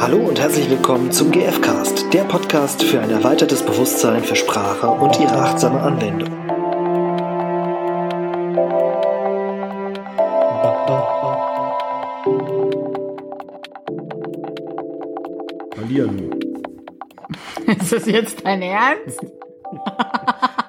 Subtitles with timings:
[0.00, 5.20] Hallo und herzlich willkommen zum GFcast, der Podcast für ein erweitertes Bewusstsein für Sprache und
[5.20, 6.30] ihre achtsame Anwendung.
[15.76, 16.30] Hallihallo.
[17.66, 19.20] Ist das jetzt dein Ernst?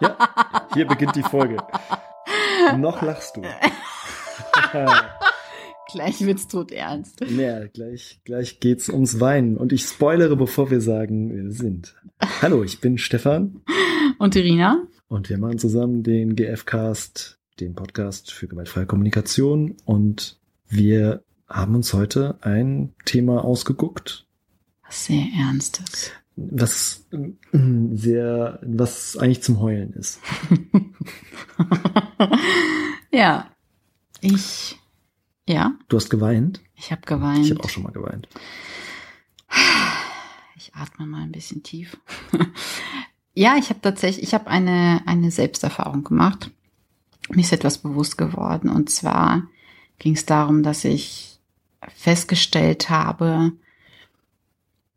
[0.02, 0.18] Ja,
[0.74, 1.56] hier beginnt die Folge.
[2.76, 3.44] Noch lachst du.
[5.94, 7.22] Gleich wird's tot ernst.
[7.22, 9.58] Naja, gleich, gleich geht's ums Weinen.
[9.58, 11.96] Und ich spoilere, bevor wir sagen, wir sind.
[12.42, 13.62] Hallo, ich bin Stefan.
[14.18, 14.88] Und Irina?
[15.08, 19.76] Und wir machen zusammen den GF-Cast, den Podcast für gewaltfreie Kommunikation.
[19.84, 24.26] Und wir haben uns heute ein Thema ausgeguckt,
[24.88, 26.12] Was sehr Ernstes.
[26.38, 27.32] was äh,
[27.94, 30.20] sehr, was eigentlich zum Heulen ist.
[33.12, 33.50] ja.
[34.22, 34.80] Ich,
[35.52, 36.62] ja, Du hast geweint.
[36.76, 37.46] ich habe geweint.
[37.46, 38.28] Ich habe auch schon mal geweint.
[40.56, 41.98] Ich atme mal ein bisschen tief.
[43.34, 46.52] ja, ich habe tatsächlich, ich habe eine, eine Selbsterfahrung gemacht.
[47.30, 48.70] Mir ist etwas bewusst geworden.
[48.70, 49.48] Und zwar
[50.00, 51.40] ging es darum, dass ich
[51.96, 53.54] festgestellt habe,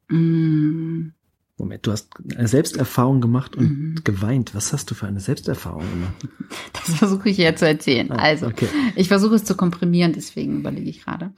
[0.08, 1.10] mh,
[1.56, 3.94] Moment, du hast eine Selbsterfahrung gemacht und Mhm.
[4.02, 4.54] geweint.
[4.54, 6.14] Was hast du für eine Selbsterfahrung gemacht?
[6.72, 8.10] das versuche ich hier zu erzählen.
[8.10, 8.68] Ah, Also, okay.
[8.96, 11.32] Ich versuche es zu komprimieren, deswegen überlege ich gerade.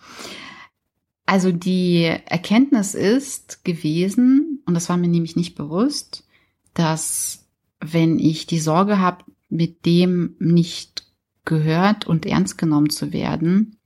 [1.26, 6.24] Also die Erkenntnis ist gewesen, und das war mir nämlich nicht bewusst,
[6.72, 7.44] dass
[7.80, 11.04] wenn ich die Sorge habe, mit dem nicht
[11.44, 13.76] gehört und ernst genommen zu werden,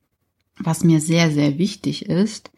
[0.58, 2.50] was mir sehr, sehr wichtig ist,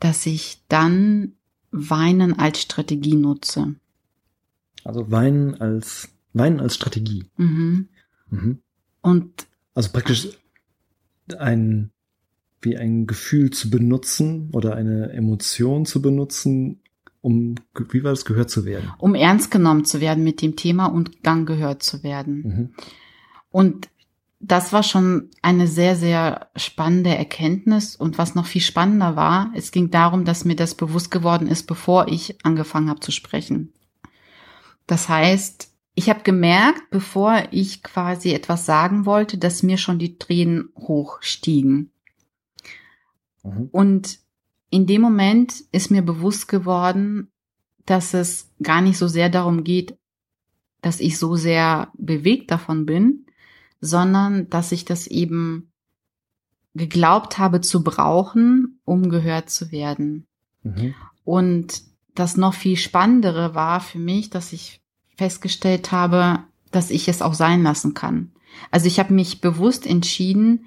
[0.00, 1.32] dass ich dann
[1.70, 3.74] Weinen als Strategie nutze.
[4.84, 7.24] Also Weinen als Weinen als Strategie.
[7.36, 7.88] Mhm.
[8.28, 8.58] Mhm.
[9.02, 10.28] Und Also praktisch
[11.38, 11.90] ein
[12.62, 16.80] wie ein Gefühl zu benutzen oder eine Emotion zu benutzen,
[17.22, 17.54] um
[17.90, 18.90] wie war das gehört zu werden.
[18.98, 22.42] um ernst genommen zu werden mit dem Thema und dann gehört zu werden.
[22.42, 22.74] Mhm.
[23.50, 23.88] Und
[24.40, 27.94] das war schon eine sehr, sehr spannende Erkenntnis.
[27.94, 31.66] Und was noch viel spannender war, es ging darum, dass mir das bewusst geworden ist,
[31.66, 33.74] bevor ich angefangen habe zu sprechen.
[34.86, 40.16] Das heißt, ich habe gemerkt, bevor ich quasi etwas sagen wollte, dass mir schon die
[40.16, 41.90] Tränen hochstiegen.
[43.42, 43.68] Mhm.
[43.70, 44.20] Und
[44.70, 47.30] in dem Moment ist mir bewusst geworden,
[47.84, 49.98] dass es gar nicht so sehr darum geht,
[50.80, 53.26] dass ich so sehr bewegt davon bin,
[53.80, 55.72] sondern dass ich das eben
[56.74, 60.26] geglaubt habe zu brauchen, um gehört zu werden.
[60.62, 60.94] Mhm.
[61.24, 61.82] Und
[62.14, 64.80] das noch viel spannendere war für mich, dass ich
[65.16, 68.32] festgestellt habe, dass ich es auch sein lassen kann.
[68.70, 70.64] Also ich habe mich bewusst entschieden,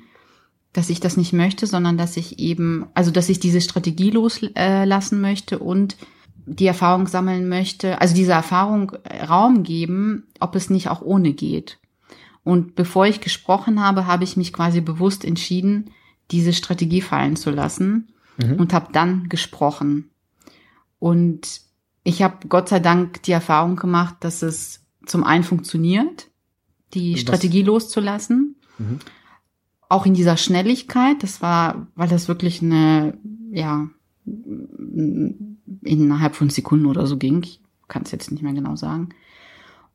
[0.74, 5.18] dass ich das nicht möchte, sondern dass ich eben, also dass ich diese Strategie loslassen
[5.18, 5.96] äh, möchte und
[6.46, 11.34] die Erfahrung sammeln möchte, also dieser Erfahrung äh, Raum geben, ob es nicht auch ohne
[11.34, 11.80] geht.
[12.44, 15.92] Und bevor ich gesprochen habe, habe ich mich quasi bewusst entschieden,
[16.32, 18.56] diese Strategie fallen zu lassen Mhm.
[18.56, 20.10] und habe dann gesprochen.
[21.00, 21.62] Und
[22.04, 26.30] ich habe Gott sei Dank die Erfahrung gemacht, dass es zum einen funktioniert,
[26.94, 29.00] die Was- Strategie loszulassen, Mhm.
[29.90, 31.22] auch in dieser Schnelligkeit.
[31.24, 33.18] Das war, weil das wirklich eine,
[33.52, 33.88] ja,
[35.82, 37.44] innerhalb von Sekunden oder so ging.
[37.44, 39.10] Ich kann es jetzt nicht mehr genau sagen.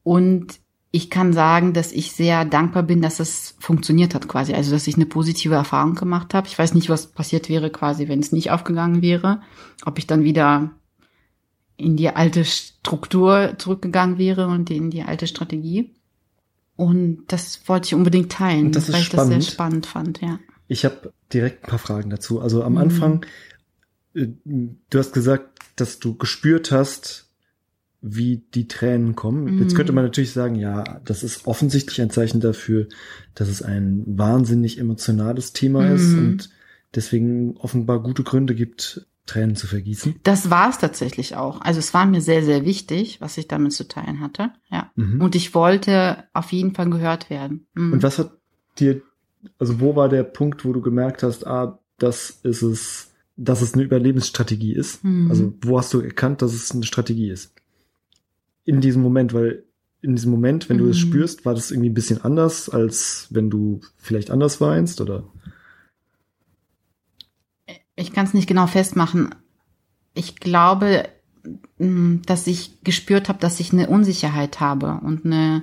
[0.03, 4.55] Und ich kann sagen, dass ich sehr dankbar bin, dass es funktioniert hat quasi.
[4.55, 6.47] Also, dass ich eine positive Erfahrung gemacht habe.
[6.49, 9.43] Ich weiß nicht, was passiert wäre quasi, wenn es nicht aufgegangen wäre.
[9.85, 10.71] Ob ich dann wieder
[11.77, 15.95] in die alte Struktur zurückgegangen wäre und in die alte Strategie.
[16.77, 19.43] Und das wollte ich unbedingt teilen, Und das weil ich das spannend.
[19.43, 20.39] sehr spannend fand, ja.
[20.69, 22.41] Ich habe direkt ein paar Fragen dazu.
[22.41, 22.79] Also am Mhm.
[22.79, 23.27] Anfang,
[24.15, 27.28] äh, du hast gesagt, dass du gespürt hast,
[28.01, 29.59] wie die Tränen kommen.
[29.59, 29.77] Jetzt Mhm.
[29.77, 32.87] könnte man natürlich sagen, ja, das ist offensichtlich ein Zeichen dafür,
[33.35, 36.19] dass es ein wahnsinnig emotionales Thema ist Mhm.
[36.19, 36.51] und
[36.95, 40.15] deswegen offenbar gute Gründe gibt, Tränen zu vergießen.
[40.23, 41.61] Das war es tatsächlich auch.
[41.61, 44.51] Also es war mir sehr, sehr wichtig, was ich damit zu teilen hatte.
[44.71, 44.91] Ja.
[44.97, 45.21] Mhm.
[45.21, 47.67] Und ich wollte auf jeden Fall gehört werden.
[47.75, 47.93] Mhm.
[47.95, 48.31] Und was hat
[48.79, 49.03] dir,
[49.59, 53.75] also wo war der Punkt, wo du gemerkt hast, ah, das ist es, dass es
[53.75, 55.05] eine Überlebensstrategie ist?
[55.05, 55.31] Mhm.
[55.31, 57.53] Also wo hast du erkannt, dass es eine Strategie ist?
[58.69, 59.65] In diesem Moment, weil
[60.03, 61.01] in diesem Moment, wenn du es Mhm.
[61.01, 65.25] spürst, war das irgendwie ein bisschen anders, als wenn du vielleicht anders weinst oder?
[67.97, 69.35] Ich kann es nicht genau festmachen.
[70.13, 71.09] Ich glaube,
[71.79, 75.63] mh, dass ich gespürt habe, dass ich eine Unsicherheit habe und eine,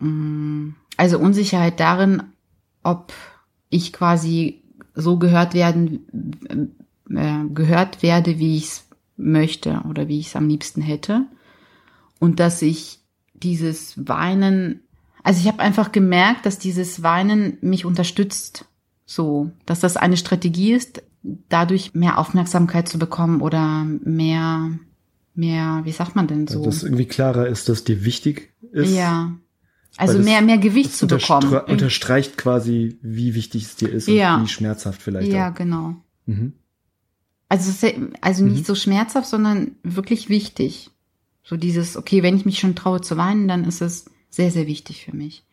[0.00, 2.22] mh, also Unsicherheit darin,
[2.82, 3.12] ob
[3.68, 4.62] ich quasi
[4.94, 6.06] so gehört werden
[7.10, 11.26] äh, gehört werde, wie ich es möchte oder wie ich es am liebsten hätte.
[12.24, 13.00] Und dass ich
[13.34, 14.80] dieses Weinen,
[15.22, 18.64] also ich habe einfach gemerkt, dass dieses Weinen mich unterstützt.
[19.04, 21.02] So, dass das eine Strategie ist,
[21.50, 24.70] dadurch mehr Aufmerksamkeit zu bekommen oder mehr,
[25.34, 26.60] mehr, wie sagt man denn so?
[26.60, 28.94] Also, dass irgendwie klarer ist, dass dir wichtig ist.
[28.94, 29.34] Ja.
[29.98, 31.52] Also mehr, mehr Gewicht zu bekommen.
[31.68, 34.36] Unterstreicht quasi, wie wichtig es dir ist Ja.
[34.36, 35.54] und wie schmerzhaft vielleicht Ja, auch.
[35.54, 35.96] genau.
[36.24, 36.54] Mhm.
[37.50, 37.70] Also,
[38.22, 38.64] also nicht Mhm.
[38.64, 40.90] so schmerzhaft, sondern wirklich wichtig.
[41.44, 44.66] So dieses, okay, wenn ich mich schon traue zu weinen, dann ist es sehr, sehr
[44.66, 45.44] wichtig für mich.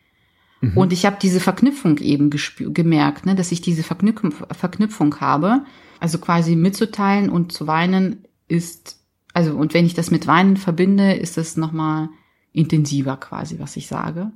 [0.62, 0.76] Mhm.
[0.76, 5.64] Und ich habe diese Verknüpfung eben gemerkt, ne, dass ich diese Verknüpfung, Verknüpfung habe.
[6.00, 8.98] Also quasi mitzuteilen und zu weinen ist,
[9.34, 12.08] also und wenn ich das mit Weinen verbinde, ist es nochmal
[12.52, 14.32] intensiver quasi, was ich sage.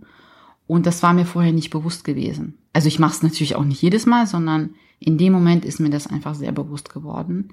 [0.67, 2.59] Und das war mir vorher nicht bewusst gewesen.
[2.73, 5.91] Also ich mache es natürlich auch nicht jedes Mal, sondern in dem Moment ist mir
[5.91, 7.51] das einfach sehr bewusst geworden.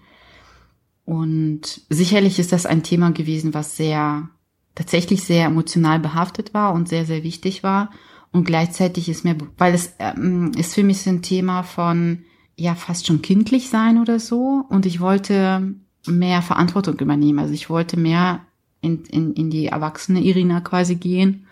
[1.05, 4.29] Und sicherlich ist das ein Thema gewesen, was sehr,
[4.75, 7.91] tatsächlich sehr emotional behaftet war und sehr, sehr wichtig war.
[8.31, 12.23] Und gleichzeitig ist mir, weil es ähm, ist für mich so ein Thema von,
[12.55, 14.63] ja, fast schon kindlich sein oder so.
[14.69, 15.75] Und ich wollte
[16.07, 17.39] mehr Verantwortung übernehmen.
[17.39, 18.41] Also ich wollte mehr
[18.81, 21.45] in, in, in die erwachsene Irina quasi gehen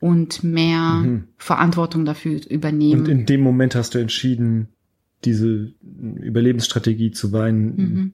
[0.00, 1.24] und mehr Mhm.
[1.36, 3.02] Verantwortung dafür übernehmen.
[3.02, 4.68] Und in dem Moment hast du entschieden,
[5.24, 8.12] diese Überlebensstrategie zu weinen mhm.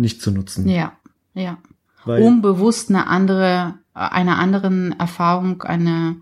[0.00, 0.68] Nicht zu nutzen.
[0.68, 0.92] Ja,
[1.34, 1.58] ja.
[2.04, 6.16] Weil, um bewusst eine andere, einer anderen Erfahrung eine,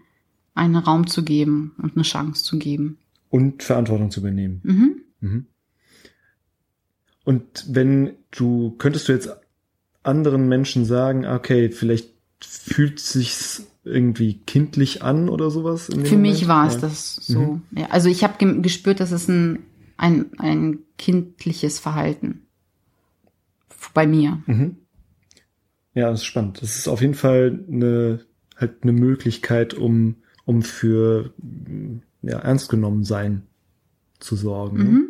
[0.54, 2.98] einen Raum zu geben und eine Chance zu geben.
[3.28, 4.60] und Verantwortung zu übernehmen.
[4.64, 5.00] Mhm.
[5.20, 5.46] Mhm.
[7.24, 9.30] Und wenn du, könntest du jetzt
[10.02, 15.86] anderen Menschen sagen, okay, vielleicht fühlt sich's irgendwie kindlich an oder sowas?
[15.86, 16.48] Für mich Moment?
[16.48, 16.80] war es Ja.
[16.80, 17.60] das so.
[17.72, 19.60] Ja, also ich habe ge gespürt, dass es ein,
[19.96, 22.45] ein, ein kindliches Verhalten
[23.96, 24.42] bei mir.
[24.46, 24.76] Mhm.
[25.94, 26.60] Ja, das ist spannend.
[26.62, 28.20] Das ist auf jeden Fall eine,
[28.56, 31.32] halt eine Möglichkeit, um, um für
[32.22, 33.42] ja, ernst genommen sein
[34.20, 34.76] zu sorgen.
[34.78, 34.84] ne?
[34.84, 35.08] Mhm.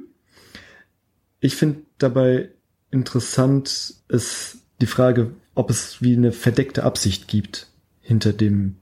[1.41, 2.51] Ich finde dabei
[2.91, 7.69] interessant ist die Frage, ob es wie eine verdeckte Absicht gibt
[8.01, 8.77] hinter dem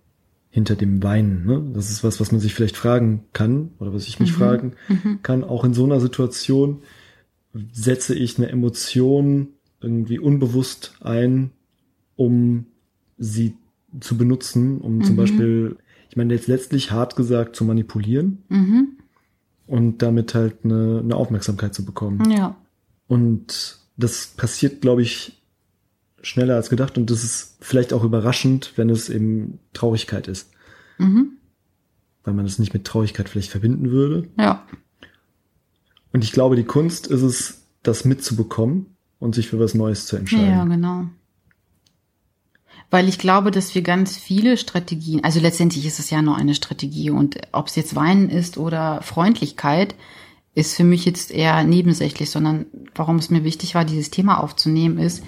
[0.51, 1.45] hinter dem Weinen.
[1.47, 1.73] Ne?
[1.75, 4.37] Das ist was, was man sich vielleicht fragen kann oder was ich mich Mhm.
[4.37, 5.19] fragen Mhm.
[5.23, 5.43] kann.
[5.43, 6.83] Auch in so einer Situation
[7.73, 9.49] setze ich eine Emotion
[9.85, 11.51] irgendwie unbewusst ein,
[12.17, 12.67] um
[13.19, 13.57] sie
[14.01, 15.19] zu benutzen, um zum Mhm.
[15.19, 15.77] Beispiel,
[16.11, 18.89] ich meine jetzt letztlich hart gesagt zu manipulieren Mhm.
[19.67, 22.29] und damit halt eine, eine Aufmerksamkeit zu bekommen.
[22.31, 22.57] Ja.
[23.07, 25.41] Und das passiert, glaube ich,
[26.23, 30.51] schneller als gedacht und das ist vielleicht auch überraschend, wenn es eben Traurigkeit ist,
[30.99, 31.33] Mhm.
[32.25, 34.27] weil man es nicht mit Traurigkeit vielleicht verbinden würde.
[34.39, 34.67] Ja.
[36.13, 38.87] Und ich glaube, die Kunst ist es, das mitzubekommen
[39.19, 40.51] und sich für was Neues zu entscheiden.
[40.51, 41.05] Ja, genau.
[42.91, 46.55] Weil ich glaube, dass wir ganz viele Strategien, also letztendlich ist es ja nur eine
[46.55, 49.95] Strategie und ob es jetzt Weinen ist oder Freundlichkeit,
[50.55, 54.99] ist für mich jetzt eher nebensächlich, sondern warum es mir wichtig war, dieses Thema aufzunehmen,
[54.99, 55.25] ist,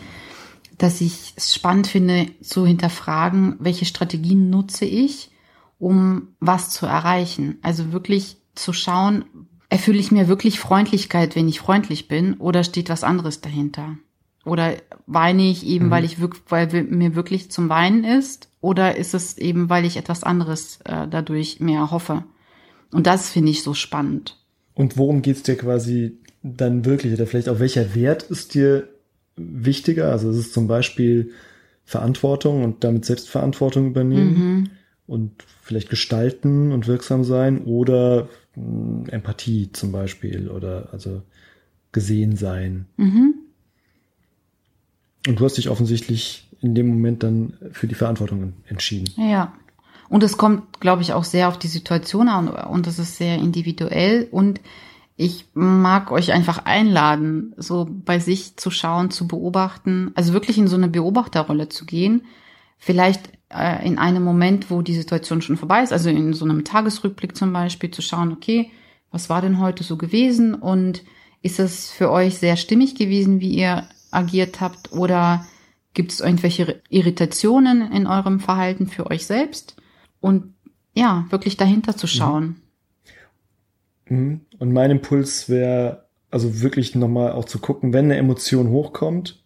[0.78, 5.30] dass ich es spannend finde, zu hinterfragen, welche Strategien nutze ich,
[5.78, 7.58] um was zu erreichen.
[7.62, 9.24] Also wirklich zu schauen,
[9.68, 13.96] erfülle ich mir wirklich Freundlichkeit, wenn ich freundlich bin, oder steht was anderes dahinter?
[14.44, 14.74] Oder
[15.06, 15.90] weine ich eben, Mhm.
[15.90, 19.96] weil ich wirk weil mir wirklich zum Weinen ist, oder ist es eben, weil ich
[19.96, 22.24] etwas anderes äh, dadurch mehr hoffe?
[22.92, 24.38] Und das finde ich so spannend.
[24.74, 27.12] Und worum geht's dir quasi dann wirklich?
[27.12, 28.88] Oder vielleicht auch welcher Wert ist dir
[29.36, 30.12] wichtiger?
[30.12, 31.32] Also es ist zum Beispiel
[31.84, 34.70] Verantwortung und damit Selbstverantwortung übernehmen Mhm.
[35.06, 41.22] Und vielleicht gestalten und wirksam sein oder mh, Empathie zum Beispiel oder also
[41.92, 42.86] gesehen sein.
[42.96, 43.34] Mhm.
[45.26, 49.12] Und du hast dich offensichtlich in dem Moment dann für die Verantwortung entschieden.
[49.16, 49.52] Ja.
[50.08, 53.36] Und es kommt, glaube ich, auch sehr auf die Situation an und es ist sehr
[53.36, 54.60] individuell und
[55.16, 60.68] ich mag euch einfach einladen, so bei sich zu schauen, zu beobachten, also wirklich in
[60.68, 62.22] so eine Beobachterrolle zu gehen.
[62.78, 66.64] Vielleicht äh, in einem Moment, wo die Situation schon vorbei ist, also in so einem
[66.64, 68.70] Tagesrückblick zum Beispiel, zu schauen, okay,
[69.10, 71.04] was war denn heute so gewesen und
[71.42, 75.46] ist es für euch sehr stimmig gewesen, wie ihr agiert habt oder
[75.94, 79.76] gibt es irgendwelche Irritationen in eurem Verhalten für euch selbst?
[80.20, 80.54] Und
[80.94, 82.56] ja, wirklich dahinter zu schauen.
[84.08, 84.40] Mhm.
[84.58, 89.44] Und mein Impuls wäre, also wirklich nochmal auch zu gucken, wenn eine Emotion hochkommt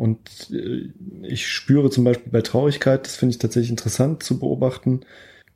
[0.00, 0.88] und äh,
[1.26, 5.00] ich spüre zum Beispiel bei Traurigkeit, das finde ich tatsächlich interessant zu beobachten,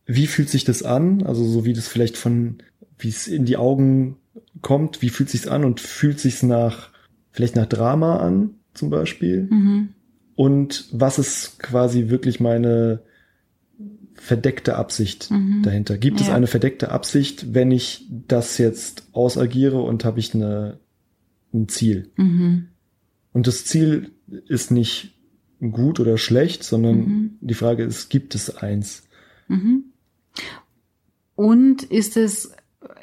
[0.04, 1.22] wie fühlt sich das an?
[1.22, 2.58] Also so wie das vielleicht von,
[2.98, 4.18] wie es in die Augen
[4.60, 6.90] kommt, wie fühlt sich's an und fühlt sich's nach
[7.30, 9.48] vielleicht nach Drama an, zum Beispiel.
[9.50, 9.88] Mhm.
[10.34, 13.00] Und was ist quasi wirklich meine
[14.12, 15.62] verdeckte Absicht Mhm.
[15.62, 15.96] dahinter?
[15.96, 16.34] Gibt es Ja.
[16.34, 20.80] eine verdeckte Absicht, wenn ich das jetzt ausagiere und habe ich eine,
[21.54, 22.10] ein Ziel?
[22.16, 22.66] Mhm.
[23.32, 25.14] Und das Ziel ist nicht
[25.60, 27.30] gut oder schlecht, sondern Mhm.
[27.40, 29.04] die Frage ist, gibt es eins?
[29.48, 29.84] Mhm.
[31.36, 32.52] Und ist es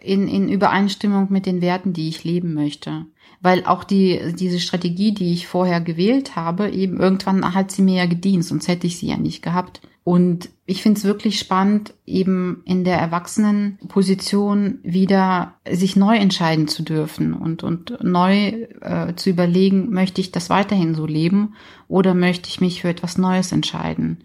[0.03, 3.05] in, in Übereinstimmung mit den Werten, die ich leben möchte?
[3.41, 7.95] Weil auch die, diese Strategie, die ich vorher gewählt habe, eben irgendwann hat sie mir
[7.97, 9.81] ja gedient, sonst hätte ich sie ja nicht gehabt.
[10.03, 16.81] Und ich finde es wirklich spannend, eben in der Erwachsenenposition wieder sich neu entscheiden zu
[16.81, 21.53] dürfen und, und neu äh, zu überlegen, möchte ich das weiterhin so leben
[21.87, 24.23] oder möchte ich mich für etwas Neues entscheiden?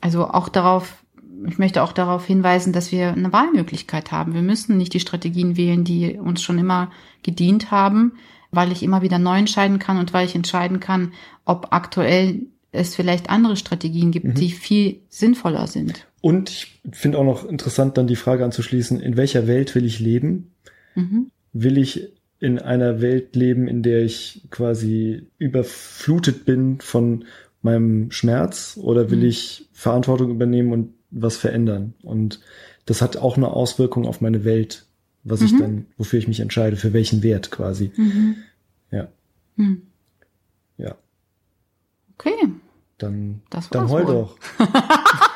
[0.00, 1.04] Also auch darauf,
[1.46, 4.32] ich möchte auch darauf hinweisen, dass wir eine Wahlmöglichkeit haben.
[4.32, 6.90] Wir müssen nicht die Strategien wählen, die uns schon immer
[7.22, 8.12] gedient haben,
[8.50, 11.12] weil ich immer wieder neu entscheiden kann und weil ich entscheiden kann,
[11.44, 14.34] ob aktuell es vielleicht andere Strategien gibt, Mhm.
[14.34, 16.06] die viel sinnvoller sind.
[16.20, 19.98] Und ich finde auch noch interessant, dann die Frage anzuschließen, in welcher Welt will ich
[20.00, 20.52] leben?
[20.94, 21.30] Mhm.
[21.52, 27.24] Will ich in einer Welt leben, in der ich quasi überflutet bin von
[27.62, 29.24] meinem Schmerz oder will Mhm.
[29.26, 31.94] ich Verantwortung übernehmen und was verändern?
[32.02, 32.40] Und
[32.86, 34.86] das hat auch eine Auswirkung auf meine Welt,
[35.24, 35.58] was ich Mhm.
[35.58, 37.90] dann, wofür ich mich entscheide, für welchen Wert quasi.
[37.96, 38.36] Mhm.
[38.90, 39.08] Ja.
[39.56, 39.82] Hm.
[40.78, 40.96] Ja.
[43.00, 43.40] Dann,
[43.70, 44.36] dann heul doch.